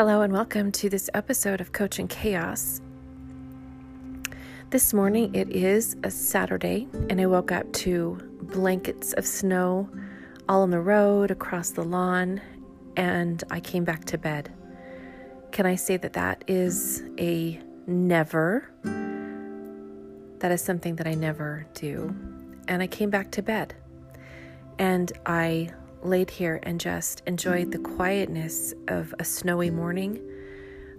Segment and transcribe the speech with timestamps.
[0.00, 2.80] Hello, and welcome to this episode of Coaching Chaos.
[4.70, 9.90] This morning it is a Saturday, and I woke up to blankets of snow
[10.48, 12.40] all on the road, across the lawn,
[12.96, 14.50] and I came back to bed.
[15.52, 18.70] Can I say that that is a never?
[20.38, 22.16] That is something that I never do.
[22.68, 23.74] And I came back to bed.
[24.78, 25.68] And I
[26.02, 30.20] laid here and just enjoyed the quietness of a snowy morning.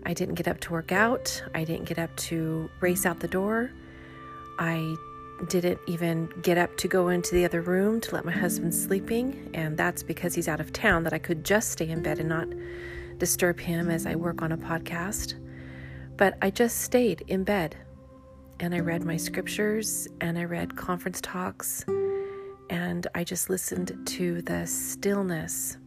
[0.05, 1.43] I didn't get up to work out.
[1.53, 3.71] I didn't get up to race out the door.
[4.59, 4.95] I
[5.47, 9.49] didn't even get up to go into the other room to let my husband sleeping,
[9.53, 12.29] and that's because he's out of town that I could just stay in bed and
[12.29, 12.47] not
[13.17, 15.35] disturb him as I work on a podcast.
[16.17, 17.75] But I just stayed in bed
[18.59, 21.83] and I read my scriptures and I read conference talks
[22.71, 25.77] and I just listened to the stillness.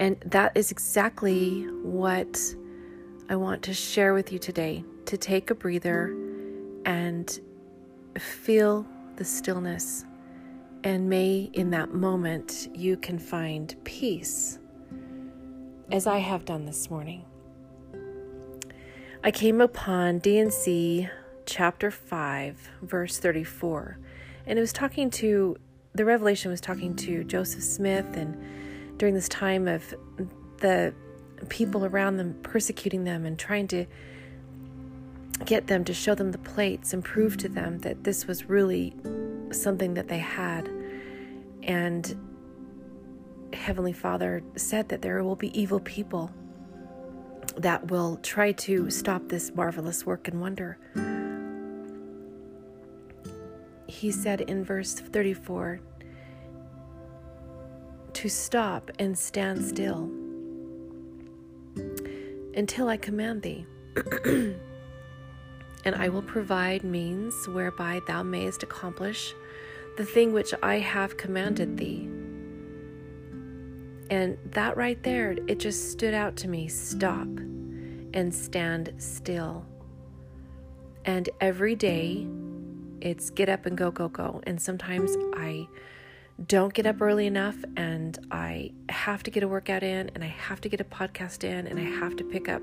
[0.00, 2.38] And that is exactly what
[3.30, 6.14] I want to share with you today to take a breather
[6.84, 7.40] and
[8.18, 8.84] feel
[9.16, 10.04] the stillness.
[10.82, 14.58] And may in that moment you can find peace,
[15.90, 17.24] as I have done this morning.
[19.22, 21.08] I came upon D&C
[21.46, 23.98] chapter 5, verse 34
[24.48, 25.56] and it was talking to
[25.94, 28.36] the revelation was talking to Joseph Smith and
[28.98, 29.94] during this time of
[30.58, 30.94] the
[31.48, 33.84] people around them persecuting them and trying to
[35.44, 38.94] get them to show them the plates and prove to them that this was really
[39.50, 40.68] something that they had.
[41.62, 42.16] And
[43.52, 46.32] heavenly father said that there will be evil people
[47.56, 50.78] that will try to stop this marvelous work and wonder
[53.98, 55.80] he said in verse 34
[58.12, 60.08] to stop and stand still
[62.54, 63.66] until I command thee.
[65.84, 69.34] and I will provide means whereby thou mayest accomplish
[69.96, 72.08] the thing which I have commanded thee.
[74.10, 77.26] And that right there, it just stood out to me stop
[78.14, 79.66] and stand still.
[81.04, 82.28] And every day,
[83.00, 84.40] it's get up and go, go, go.
[84.44, 85.68] And sometimes I
[86.46, 90.28] don't get up early enough and I have to get a workout in and I
[90.28, 92.62] have to get a podcast in and I have to pick up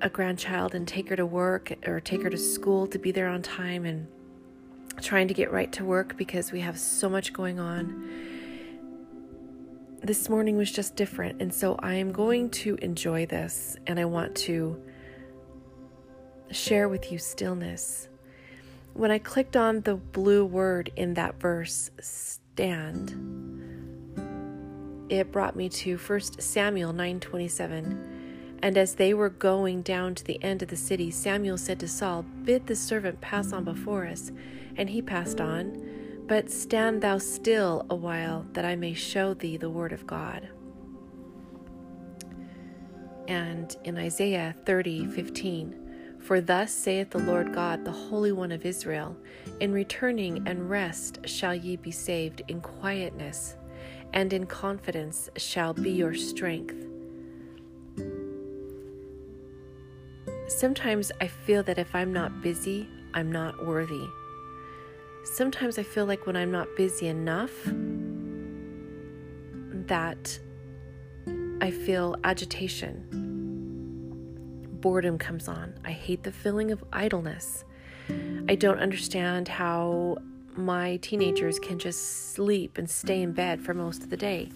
[0.00, 3.28] a grandchild and take her to work or take her to school to be there
[3.28, 4.06] on time and
[5.00, 8.08] trying to get right to work because we have so much going on.
[10.02, 14.04] This morning was just different, and so I am going to enjoy this and I
[14.04, 14.80] want to
[16.50, 18.08] share with you stillness
[18.96, 23.10] when I clicked on the blue word in that verse, stand,
[25.10, 28.14] it brought me to 1 Samuel 9:27.
[28.62, 31.88] And as they were going down to the end of the city, Samuel said to
[31.88, 34.32] Saul, Bid the servant pass on before us.
[34.76, 36.24] And he passed on.
[36.26, 40.48] But stand thou still a while, that I may show thee the word of God.
[43.28, 45.85] And in Isaiah 30 15,
[46.26, 49.16] for thus saith the Lord God, the Holy One of Israel
[49.60, 53.54] In returning and rest shall ye be saved, in quietness
[54.12, 56.74] and in confidence shall be your strength.
[60.48, 64.06] Sometimes I feel that if I'm not busy, I'm not worthy.
[65.22, 67.52] Sometimes I feel like when I'm not busy enough,
[69.86, 70.40] that
[71.60, 73.25] I feel agitation
[74.80, 75.74] boredom comes on.
[75.84, 77.64] I hate the feeling of idleness.
[78.48, 80.18] I don't understand how
[80.54, 84.50] my teenagers can just sleep and stay in bed for most of the day.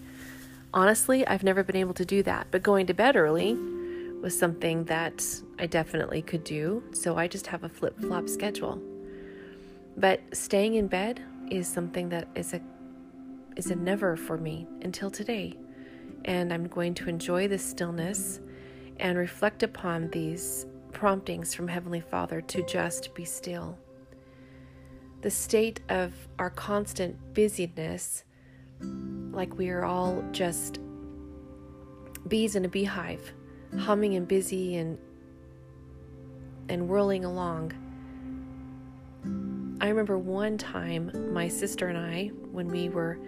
[0.73, 3.57] Honestly, I've never been able to do that, but going to bed early
[4.21, 5.25] was something that
[5.59, 8.81] I definitely could do, so I just have a flip flop schedule.
[9.97, 12.61] But staying in bed is something that is a
[13.57, 15.57] is a never for me until today.
[16.23, 18.39] And I'm going to enjoy the stillness
[19.01, 23.77] and reflect upon these promptings from Heavenly Father to just be still.
[25.21, 28.23] The state of our constant busyness,
[28.79, 30.79] like we are all just
[32.27, 33.33] bees in a beehive,
[33.77, 34.97] humming and busy and
[36.69, 37.73] and whirling along.
[39.81, 43.19] I remember one time my sister and I, when we were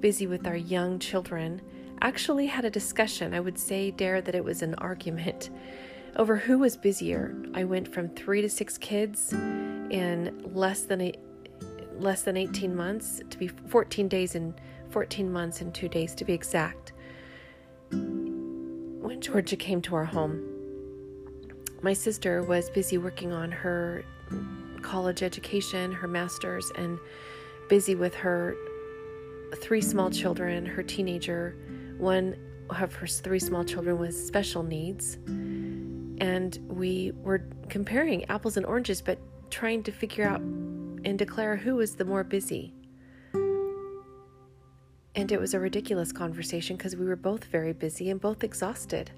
[0.00, 1.60] busy with our young children,
[2.02, 3.34] actually had a discussion.
[3.34, 5.50] I would say, dare that it was an argument
[6.16, 7.34] over who was busier.
[7.54, 11.12] I went from three to six kids in less than a,
[11.98, 14.54] less than 18 months to be 14 days and
[14.90, 16.92] 14 months and two days to be exact.
[17.90, 20.44] When when Georgia came to our home.
[21.82, 24.04] My sister was busy working on her
[24.80, 27.00] college education, her master's, and
[27.68, 28.56] busy with her
[29.56, 31.56] three small children, her teenager.
[31.98, 32.36] One
[32.70, 35.18] of her three small children with special needs.
[36.20, 39.18] And we were comparing apples and oranges, but
[39.50, 42.72] trying to figure out and declare who was the more busy.
[45.14, 49.10] And it was a ridiculous conversation because we were both very busy and both exhausted.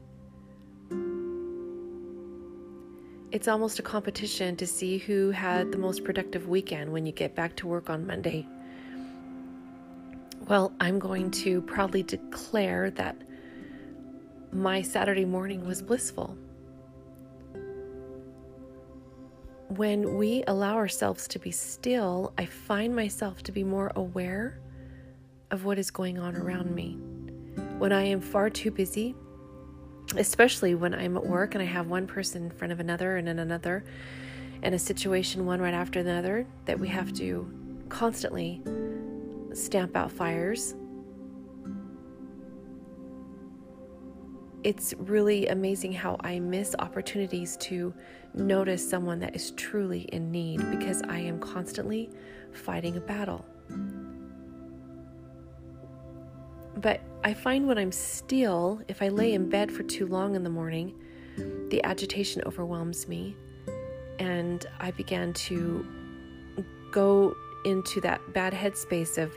[3.32, 7.34] It's almost a competition to see who had the most productive weekend when you get
[7.36, 8.46] back to work on Monday.
[10.50, 13.16] Well, I'm going to proudly declare that
[14.50, 16.36] my Saturday morning was blissful.
[19.68, 24.58] When we allow ourselves to be still, I find myself to be more aware
[25.52, 26.98] of what is going on around me.
[27.78, 29.14] When I am far too busy,
[30.16, 33.28] especially when I'm at work and I have one person in front of another and
[33.28, 33.84] then another,
[34.64, 37.48] and a situation one right after another that we have to
[37.88, 38.60] constantly
[39.54, 40.74] stamp out fires.
[44.62, 47.94] It's really amazing how I miss opportunities to
[48.34, 52.10] notice someone that is truly in need because I am constantly
[52.52, 53.44] fighting a battle.
[56.76, 60.44] But I find when I'm still, if I lay in bed for too long in
[60.44, 60.94] the morning,
[61.70, 63.36] the agitation overwhelms me,
[64.18, 65.86] and I began to
[66.90, 67.34] go
[67.64, 69.32] into that bad headspace of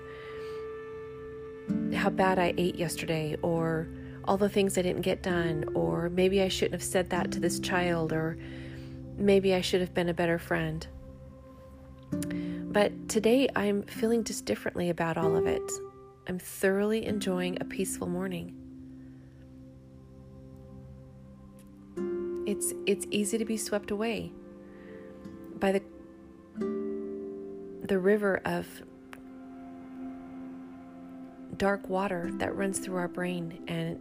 [1.95, 3.87] how bad I ate yesterday, or
[4.25, 7.39] all the things I didn't get done, or maybe I shouldn't have said that to
[7.39, 8.37] this child, or
[9.17, 10.85] maybe I should have been a better friend.
[12.11, 15.61] But today I'm feeling just differently about all of it.
[16.27, 18.55] I'm thoroughly enjoying a peaceful morning.
[22.45, 24.31] It's it's easy to be swept away
[25.59, 25.81] by the
[27.83, 28.67] the river of
[31.57, 33.99] dark water that runs through our brain and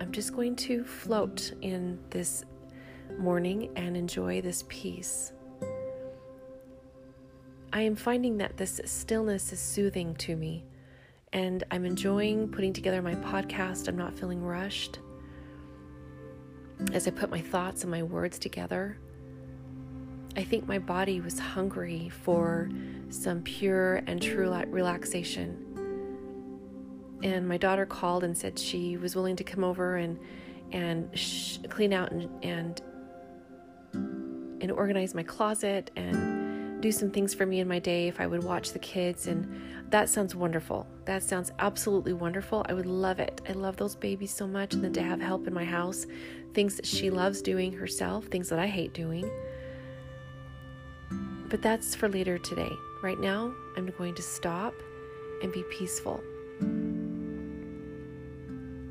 [0.00, 2.44] I'm just going to float in this
[3.18, 5.32] morning and enjoy this peace.
[7.72, 10.64] I am finding that this stillness is soothing to me,
[11.32, 13.86] and I'm enjoying putting together my podcast.
[13.86, 14.98] I'm not feeling rushed
[16.92, 18.98] as I put my thoughts and my words together.
[20.36, 22.70] I think my body was hungry for
[23.10, 25.68] some pure and true relaxation.
[27.22, 30.18] And my daughter called and said she was willing to come over and
[30.72, 32.80] and sh- clean out and, and
[34.62, 38.26] and organize my closet and do some things for me in my day if I
[38.26, 39.26] would watch the kids.
[39.26, 40.86] And that sounds wonderful.
[41.04, 42.64] That sounds absolutely wonderful.
[42.68, 43.40] I would love it.
[43.48, 44.74] I love those babies so much.
[44.74, 46.06] And then to have help in my house,
[46.54, 49.30] things that she loves doing herself, things that I hate doing.
[51.52, 52.72] But that's for later today.
[53.02, 54.72] Right now, I'm going to stop
[55.42, 56.18] and be peaceful.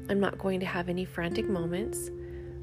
[0.07, 2.11] I'm not going to have any frantic moments.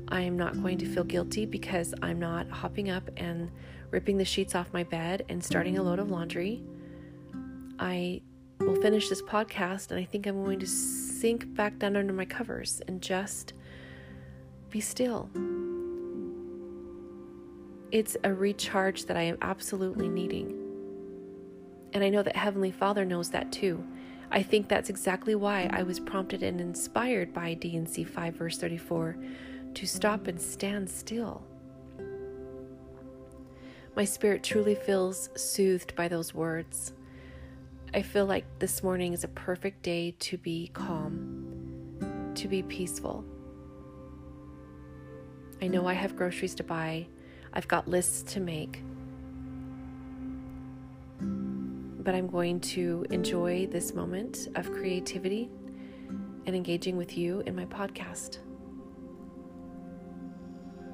[0.07, 3.51] I am not going to feel guilty because I'm not hopping up and
[3.91, 6.63] ripping the sheets off my bed and starting a load of laundry.
[7.81, 8.23] I
[8.61, 12.25] will finish this podcast and I think I'm going to sink back down under my
[12.25, 13.53] covers and just
[14.71, 15.29] be still.
[17.91, 20.55] It's a recharge that I am absolutely needing.
[21.95, 23.83] And I know that Heavenly Father knows that too.
[24.31, 29.17] I think that's exactly why I was prompted and inspired by D&C 5 verse 34
[29.73, 31.43] to stop and stand still.
[33.97, 36.93] My spirit truly feels soothed by those words.
[37.95, 43.25] I feel like this morning is a perfect day to be calm, to be peaceful.
[45.63, 47.07] I know I have groceries to buy,
[47.59, 48.85] I've got lists to make,
[51.19, 55.51] but I'm going to enjoy this moment of creativity
[56.47, 58.39] and engaging with you in my podcast.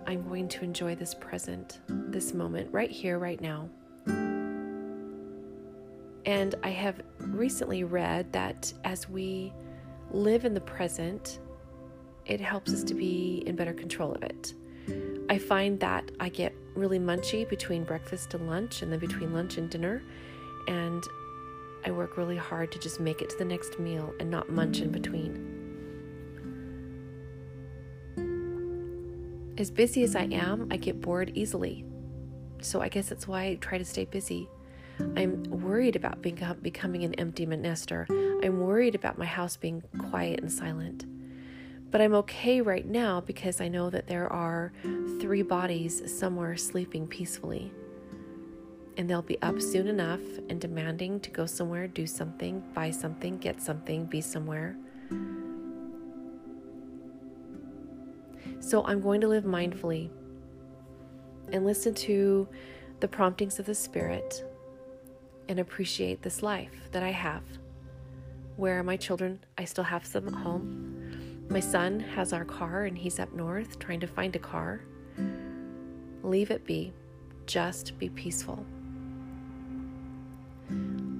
[0.07, 3.69] I'm going to enjoy this present, this moment, right here, right now.
[6.25, 9.53] And I have recently read that as we
[10.11, 11.41] live in the present,
[12.25, 14.55] it helps us to be in better control of it.
[15.35, 19.35] I find that I get really munchy between breakfast and lunch, and then between mm.
[19.35, 20.01] lunch and dinner.
[20.69, 21.03] And
[21.85, 24.79] I work really hard to just make it to the next meal and not munch
[24.79, 25.33] in between.
[28.17, 29.59] Mm.
[29.61, 31.85] As busy as I am, I get bored easily.
[32.61, 34.49] So I guess that's why I try to stay busy.
[35.17, 38.07] I'm worried about being, becoming an empty nester.
[38.09, 41.07] I'm worried about my house being quiet and silent.
[41.95, 44.73] But I'm okay right now because I know that there are
[45.21, 47.73] three bodies somewhere sleeping peacefully.
[48.97, 53.39] And they'll be up soon enough and demanding to go somewhere, do something, buy something,
[53.39, 54.75] get something, be somewhere.
[58.59, 60.11] So I'm going to live mindfully
[61.53, 62.49] and listen to
[62.99, 64.45] the promptings of the Spirit
[65.49, 67.45] and appreciate this life that I have.
[68.57, 70.94] Where are my children, I still have some at home.
[71.49, 74.81] My son has our car and he's up north trying to find a car.
[76.23, 76.93] Leave it be.
[77.47, 78.65] Just be peaceful.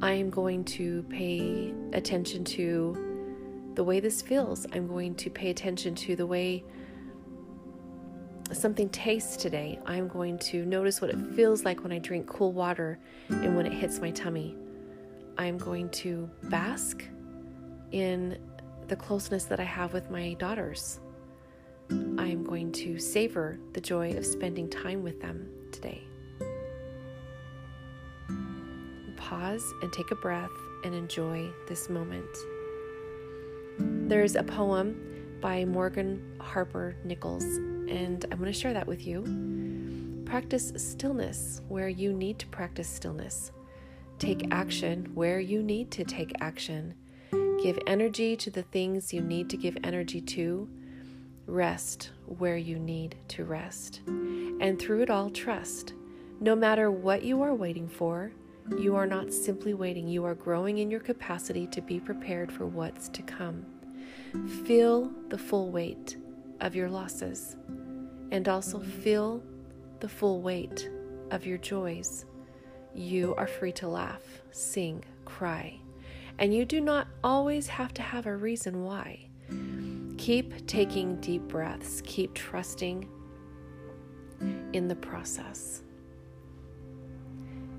[0.03, 4.67] I am going to pay attention to the way this feels.
[4.73, 6.65] I'm going to pay attention to the way
[8.53, 9.79] something tastes today.
[9.87, 13.67] I'm going to notice what it feels like when I drink cool water and when
[13.67, 14.57] it hits my tummy.
[15.39, 17.05] I'm going to bask
[17.91, 18.39] in
[18.89, 21.01] the closeness that I have with my daughters.
[21.91, 26.03] I am going to savor the joy of spending time with them today.
[29.17, 30.51] Pause and take a breath
[30.85, 32.29] and enjoy this moment.
[33.79, 40.23] There's a poem by Morgan Harper Nichols and I'm going to share that with you.
[40.25, 43.53] Practice stillness where you need to practice stillness.
[44.19, 46.95] Take action where you need to take action.
[47.65, 50.69] Give energy to the things you need to give energy to.
[51.47, 54.03] Rest where you need to rest.
[54.07, 55.95] And through it all, trust.
[56.41, 58.33] No matter what you are waiting for,
[58.79, 62.67] you are not simply waiting, you are growing in your capacity to be prepared for
[62.67, 63.65] what's to come.
[64.67, 66.19] Feel the full weight
[66.61, 67.57] of your losses
[68.31, 69.43] and also feel
[70.01, 70.91] the full weight
[71.31, 72.27] of your joys.
[72.95, 75.81] You are free to laugh, sing, cry,
[76.39, 79.29] and you do not always have to have a reason why.
[80.19, 83.09] Keep taking deep breaths, keep trusting
[84.73, 85.83] in the process.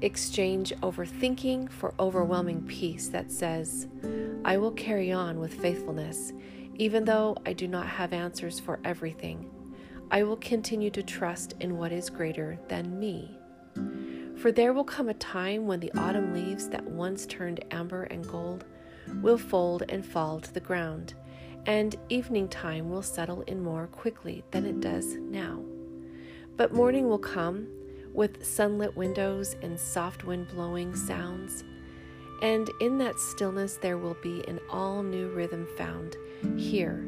[0.02, 3.88] Exchange overthinking for overwhelming peace that says,
[4.44, 6.34] I will carry on with faithfulness
[6.78, 9.50] even though I do not have answers for everything,
[10.12, 13.40] I will continue to trust in what is greater than me.
[14.46, 18.28] For there will come a time when the autumn leaves that once turned amber and
[18.28, 18.64] gold
[19.24, 21.16] will fold and fall to the ground,
[21.66, 25.64] and evening time will settle in more quickly than it does now.
[26.58, 27.68] But morning will come
[28.14, 31.64] with sunlit windows and soft wind blowing sounds,
[32.44, 36.18] and in that stillness there will be an all new rhythm found
[36.56, 37.04] here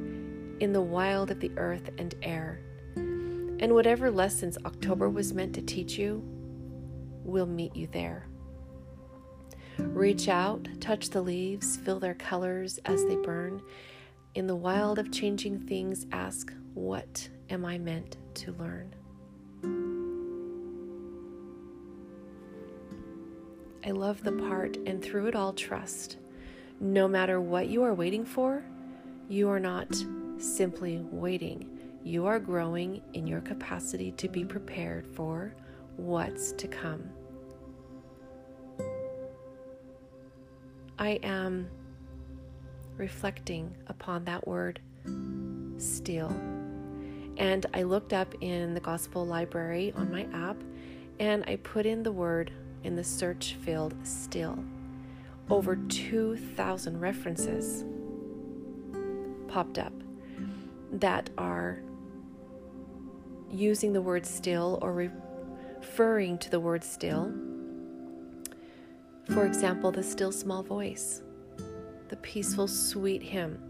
[0.59, 2.61] in the wild of the earth and air.
[2.95, 6.23] And whatever lessons October was meant to teach you,
[7.27, 8.25] will meet you there.
[9.77, 13.61] Reach out, touch the leaves, feel their colors as they burn.
[14.33, 18.95] In the wild of changing things, ask, What am I meant to learn?
[23.85, 26.17] I love the part, and through it all, trust.
[26.79, 28.63] No matter what you are waiting for,
[29.29, 29.87] you are not
[30.39, 31.69] simply waiting,
[32.03, 35.53] you are growing in your capacity to be prepared for
[35.97, 37.09] what's to come.
[40.99, 41.69] I am
[42.97, 44.79] reflecting upon that word
[45.77, 46.29] still.
[47.37, 50.57] And I looked up in the Gospel Library on my app
[51.19, 52.51] and I put in the word
[52.83, 54.57] in the search field still.
[55.49, 57.85] Over 2,000 references
[59.47, 59.93] popped up
[60.91, 61.79] that are
[63.51, 67.33] using the word still or referring to the word still.
[69.33, 71.21] For example, the still small voice,
[72.09, 73.61] the peaceful, sweet hymn.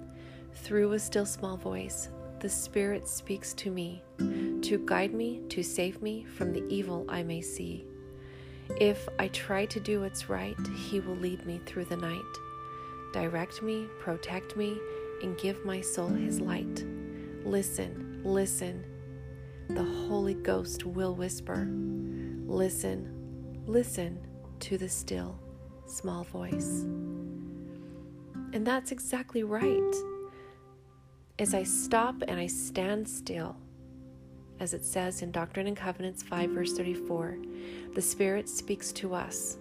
[0.54, 2.10] Through a still small voice,
[2.40, 7.24] the Spirit speaks to me to guide me, to save me from the evil I
[7.24, 7.86] may see.
[8.80, 12.22] If I try to do what's right, He will lead me through the night,
[13.14, 14.78] direct me, protect me,
[15.24, 16.86] and give my soul his light.
[17.44, 18.86] Listen, listen.
[19.70, 21.68] The Holy Ghost will whisper.
[22.46, 24.20] Listen, listen
[24.60, 25.40] to the still,
[25.88, 26.86] small voice.
[28.53, 29.96] And that's exactly right.
[31.39, 33.56] As I stop and I stand still,
[34.60, 37.38] as it says in Doctrine and Covenants 5, verse 34,
[37.94, 39.58] the Spirit speaks to us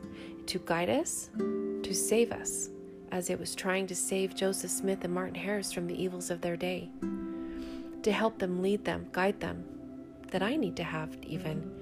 [0.47, 2.71] to guide us, to save us
[3.13, 6.41] as it was trying to save Joseph Smith and Martin Harris from the evils of
[6.41, 6.89] their day,
[8.03, 9.65] to help them, lead them, guide them,
[10.31, 11.73] that I need to have even.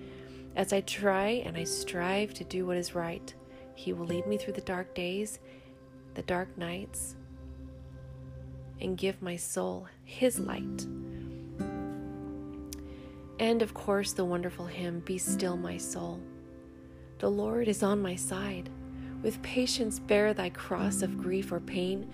[0.57, 3.35] As I try and I strive to do what is right,
[3.75, 5.41] He will lead me through the dark days,
[6.15, 7.17] the dark nights,
[8.81, 10.87] and give my soul His light.
[13.39, 16.21] And of course, the wonderful hymn, Be Still, My Soul.
[17.19, 18.71] The Lord is on my side.
[19.23, 22.09] With patience, bear thy cross of grief or pain.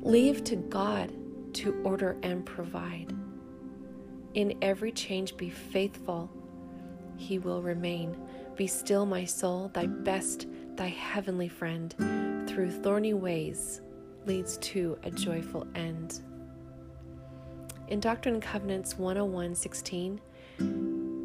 [0.00, 1.12] Leave to God
[1.54, 3.14] to order and provide.
[4.34, 6.28] In every change, be faithful,
[7.16, 8.16] he will remain.
[8.56, 11.94] Be still, my soul, thy best, thy heavenly friend,
[12.48, 13.80] through thorny ways
[14.26, 16.20] leads to a joyful end.
[17.88, 20.20] In Doctrine and Covenants 101 16,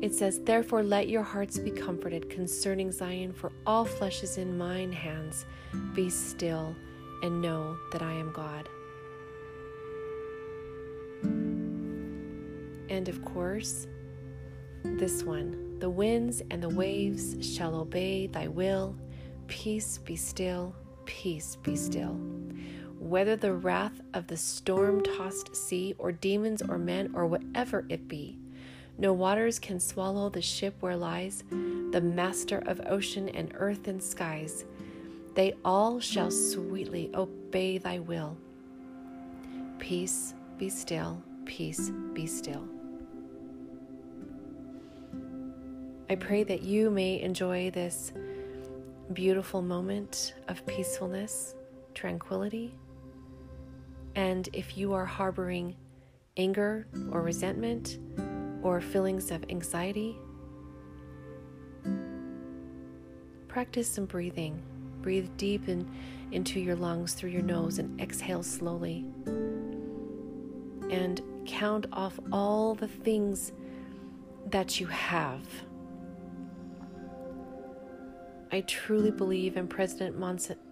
[0.02, 4.58] it says, Therefore let your hearts be comforted concerning Zion, for all flesh is in
[4.58, 5.46] mine hands.
[5.94, 6.76] Be still
[7.22, 8.70] and know that I am God.
[12.90, 13.88] And of course,
[14.84, 18.98] this one the winds and the waves shall obey thy will.
[19.50, 20.76] Peace be still,
[21.06, 22.18] peace be still.
[23.00, 28.08] Whether the wrath of the storm tossed sea, or demons, or men, or whatever it
[28.08, 28.38] be,
[29.00, 34.02] no waters can swallow the ship where lies the master of ocean and earth and
[34.02, 34.66] skies.
[35.34, 38.38] They all shall sweetly obey thy will.
[39.80, 42.68] Peace be still, peace be still.
[46.08, 48.12] I pray that you may enjoy this
[49.14, 51.56] beautiful moment of peacefulness,
[51.96, 52.76] tranquility.
[54.16, 55.76] And if you are harboring
[56.38, 58.00] anger or resentment
[58.62, 60.18] or feelings of anxiety,
[63.48, 64.62] practice some breathing.
[65.02, 65.90] Breathe deep in,
[66.32, 69.06] into your lungs through your nose and exhale slowly.
[70.92, 73.54] And count off all the things
[74.52, 75.44] that you have
[78.52, 80.16] I truly believe in President,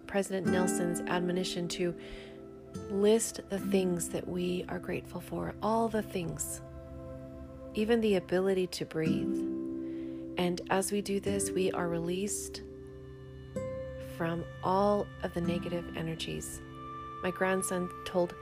[0.07, 1.93] President Nelson's admonition to
[2.89, 6.61] list the things that we are grateful for, all the things,
[7.75, 9.37] even the ability to breathe.
[10.37, 12.61] And as we do this, we are released
[14.17, 16.61] from all of the negative energies.
[17.21, 18.33] My grandson told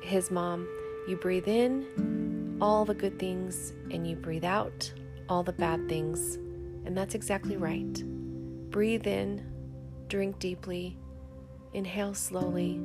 [0.00, 0.66] his mom,
[1.06, 4.90] You breathe in all the good things and you breathe out
[5.28, 6.36] all the bad things.
[6.86, 8.02] And that's exactly right.
[8.70, 9.44] Breathe in,
[10.06, 10.96] drink deeply,
[11.72, 12.80] inhale slowly.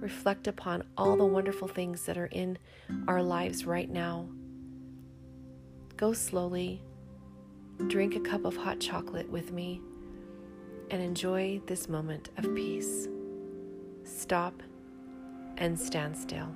[0.00, 2.56] Reflect upon all the wonderful things that are in
[3.06, 4.26] our lives right now.
[5.98, 6.82] Go slowly,
[7.88, 9.82] drink a cup of hot chocolate with me,
[10.90, 13.08] and enjoy this moment of peace.
[14.04, 14.62] Stop
[15.58, 16.48] and stand still.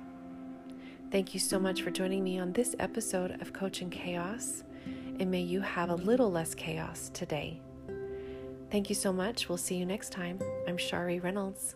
[1.11, 4.63] Thank you so much for joining me on this episode of Coaching Chaos
[5.19, 7.61] and may you have a little less chaos today.
[8.71, 9.49] Thank you so much.
[9.49, 10.39] We'll see you next time.
[10.67, 11.75] I'm Shari Reynolds.